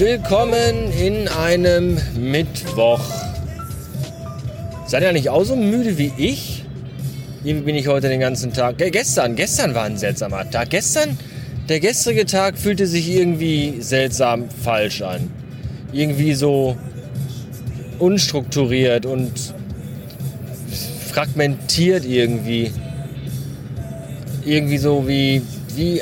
[0.00, 3.02] willkommen in einem Mittwoch.
[4.86, 6.64] Seid ihr nicht auch so müde wie ich?
[7.44, 8.78] Irgendwie bin ich heute den ganzen Tag.
[8.78, 10.70] Gestern, gestern war ein seltsamer Tag.
[10.70, 11.18] Gestern,
[11.68, 15.30] der gestrige Tag fühlte sich irgendwie seltsam falsch an.
[15.92, 16.78] Irgendwie so
[17.98, 19.52] unstrukturiert und
[21.10, 22.72] fragmentiert irgendwie.
[24.46, 25.42] Irgendwie so wie,
[25.76, 26.00] wie,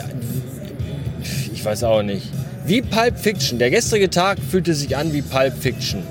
[1.52, 2.28] ich weiß auch nicht.
[2.68, 3.58] Wie Pulp Fiction.
[3.58, 6.02] Der gestrige Tag fühlte sich an wie Pulp Fiction.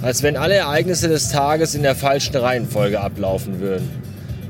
[0.00, 3.86] Als wenn alle Ereignisse des Tages in der falschen Reihenfolge ablaufen würden.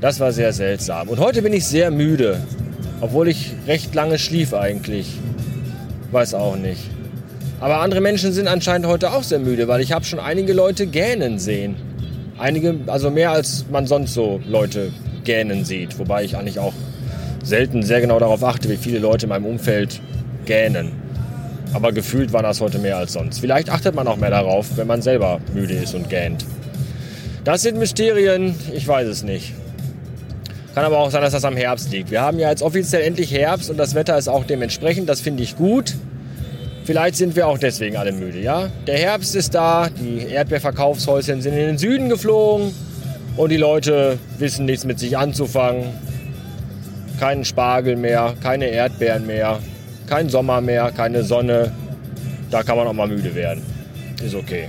[0.01, 1.09] Das war sehr seltsam.
[1.09, 2.41] Und heute bin ich sehr müde.
[3.01, 5.09] Obwohl ich recht lange schlief eigentlich.
[6.13, 6.83] Weiß auch nicht.
[7.59, 10.87] Aber andere Menschen sind anscheinend heute auch sehr müde, weil ich habe schon einige Leute
[10.87, 11.75] gähnen sehen.
[12.39, 14.93] Einige, also mehr als man sonst so Leute
[15.25, 15.99] gähnen sieht.
[15.99, 16.75] Wobei ich eigentlich auch
[17.43, 20.01] selten sehr genau darauf achte, wie viele Leute in meinem Umfeld
[20.47, 21.10] gähnen.
[21.73, 23.39] Aber gefühlt war das heute mehr als sonst.
[23.39, 26.45] Vielleicht achtet man auch mehr darauf, wenn man selber müde ist und gähnt.
[27.45, 29.55] Das sind Mysterien, ich weiß es nicht.
[30.75, 32.11] Kann aber auch sein, dass das am Herbst liegt.
[32.11, 35.09] Wir haben ja jetzt offiziell endlich Herbst und das Wetter ist auch dementsprechend.
[35.09, 35.95] Das finde ich gut.
[36.85, 38.69] Vielleicht sind wir auch deswegen alle müde, ja?
[38.87, 42.73] Der Herbst ist da, die Erdbeerverkaufshäuschen sind in den Süden geflogen
[43.37, 45.87] und die Leute wissen nichts mit sich anzufangen.
[47.19, 49.59] Keinen Spargel mehr, keine Erdbeeren mehr,
[50.11, 51.73] kein Sommer mehr, keine Sonne.
[52.51, 53.63] Da kann man auch mal müde werden.
[54.23, 54.69] Ist okay.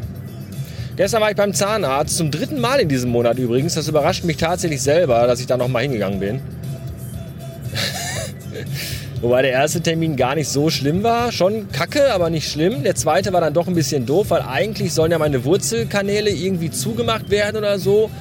[0.96, 3.74] Gestern war ich beim Zahnarzt, zum dritten Mal in diesem Monat übrigens.
[3.74, 6.42] Das überrascht mich tatsächlich selber, dass ich da noch mal hingegangen bin.
[9.22, 11.32] Wobei der erste Termin gar nicht so schlimm war.
[11.32, 12.84] Schon kacke, aber nicht schlimm.
[12.84, 16.70] Der zweite war dann doch ein bisschen doof, weil eigentlich sollen ja meine Wurzelkanäle irgendwie
[16.70, 18.12] zugemacht werden oder so.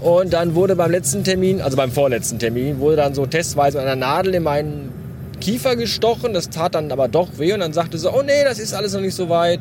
[0.00, 3.86] Und dann wurde beim letzten Termin, also beim vorletzten Termin, wurde dann so testweise mit
[3.86, 5.01] einer Nadel in meinen
[5.42, 6.32] Kiefer gestochen.
[6.32, 7.52] Das tat dann aber doch weh.
[7.52, 9.60] Und dann sagte sie, oh nee, das ist alles noch nicht so weit.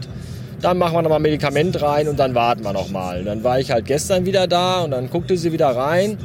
[0.61, 3.23] Dann machen wir nochmal Medikament rein und dann warten wir nochmal.
[3.23, 6.17] Dann war ich halt gestern wieder da und dann guckte sie wieder rein.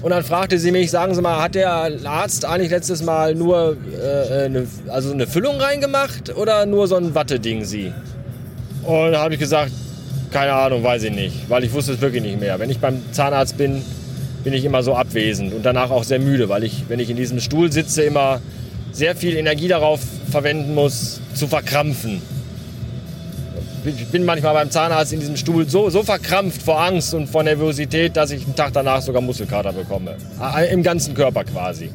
[0.00, 1.70] Und dann fragte sie mich, sagen Sie mal, hat der
[2.04, 7.14] Arzt eigentlich letztes Mal nur äh, eine, also eine Füllung reingemacht oder nur so ein
[7.14, 7.92] Watteding sie?
[8.82, 9.72] Und da habe ich gesagt,
[10.30, 12.58] keine Ahnung, weiß ich nicht, weil ich wusste es wirklich nicht mehr.
[12.58, 13.82] Wenn ich beim Zahnarzt bin,
[14.44, 17.16] bin ich immer so abwesend und danach auch sehr müde, weil ich, wenn ich in
[17.16, 18.40] diesem Stuhl sitze, immer
[18.94, 20.00] sehr viel Energie darauf
[20.30, 22.22] verwenden muss, zu verkrampfen
[23.86, 27.42] ich bin manchmal beim Zahnarzt in diesem Stuhl so, so verkrampft vor Angst und vor
[27.42, 30.16] Nervosität, dass ich einen Tag danach sogar Muskelkater bekomme.
[30.70, 31.90] Im ganzen Körper quasi.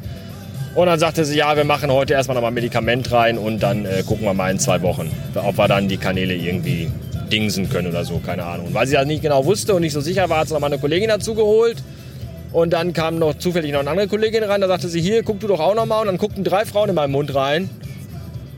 [0.74, 4.04] Und dann sagte sie, ja, wir machen heute erstmal nochmal Medikament rein und dann äh,
[4.06, 6.88] gucken wir mal in zwei Wochen, ob wir dann die Kanäle irgendwie
[7.32, 8.68] dingsen können oder so, keine Ahnung.
[8.68, 10.72] Und weil sie das nicht genau wusste und nicht so sicher war, hat sie nochmal
[10.72, 11.78] eine Kollegin dazu geholt.
[12.52, 15.38] Und dann kam noch zufällig noch eine andere Kollegin rein, da sagte sie, hier, guck
[15.40, 16.00] du doch auch nochmal.
[16.00, 17.70] Und dann guckten drei Frauen in meinen Mund rein.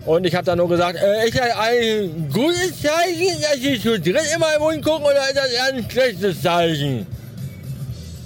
[0.06, 4.00] Und ich habe dann nur gesagt, äh, ist das ein gutes Zeichen, dass Sie zu
[4.00, 7.06] dritt in meinen Mund gucken oder ist das eher ein schlechtes Zeichen?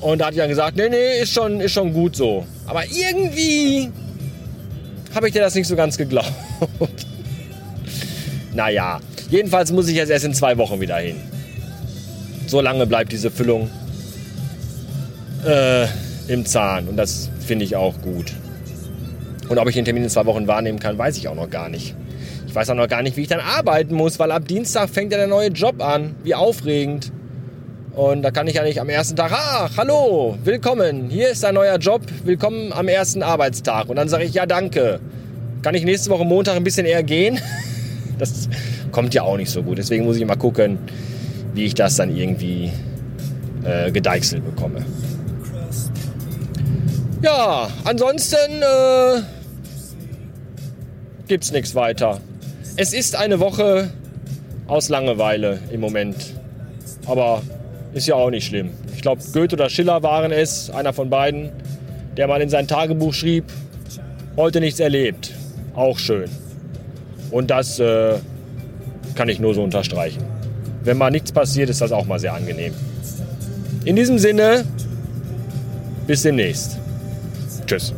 [0.00, 2.46] Und da hat sie dann gesagt, nee, nee, ist schon, ist schon gut so.
[2.66, 3.90] Aber irgendwie
[5.14, 6.32] habe ich dir das nicht so ganz geglaubt.
[8.54, 9.00] naja,
[9.30, 11.16] jedenfalls muss ich jetzt erst in zwei Wochen wieder hin.
[12.46, 13.70] So lange bleibt diese Füllung
[15.46, 15.86] äh,
[16.28, 18.32] im Zahn und das finde ich auch gut.
[19.48, 21.68] Und ob ich den Termin in zwei Wochen wahrnehmen kann, weiß ich auch noch gar
[21.68, 21.94] nicht.
[22.48, 25.12] Ich weiß auch noch gar nicht, wie ich dann arbeiten muss, weil ab Dienstag fängt
[25.12, 26.16] ja der neue Job an.
[26.24, 27.12] Wie aufregend.
[27.92, 31.54] Und da kann ich ja nicht am ersten Tag, ach, hallo, willkommen, hier ist dein
[31.54, 33.88] neuer Job, willkommen am ersten Arbeitstag.
[33.88, 35.00] Und dann sage ich, ja, danke.
[35.62, 37.38] Kann ich nächste Woche Montag ein bisschen eher gehen?
[38.18, 38.48] Das
[38.92, 39.76] kommt ja auch nicht so gut.
[39.76, 40.78] Deswegen muss ich mal gucken,
[41.52, 42.72] wie ich das dann irgendwie
[43.62, 44.86] äh, gedeichselt bekomme.
[47.22, 49.22] Ja, ansonsten äh,
[51.26, 52.20] gibt's nichts weiter.
[52.76, 53.90] Es ist eine Woche
[54.66, 56.34] aus Langeweile im Moment.
[57.06, 57.42] Aber
[57.94, 58.70] ist ja auch nicht schlimm.
[58.94, 61.50] Ich glaube, Goethe oder Schiller waren es, einer von beiden,
[62.16, 63.44] der mal in sein Tagebuch schrieb,
[64.36, 65.32] heute nichts erlebt.
[65.74, 66.28] Auch schön.
[67.30, 68.14] Und das äh,
[69.14, 70.22] kann ich nur so unterstreichen.
[70.84, 72.74] Wenn mal nichts passiert, ist das auch mal sehr angenehm.
[73.84, 74.64] In diesem Sinne,
[76.06, 76.78] bis demnächst.
[77.66, 77.92] Tschüss.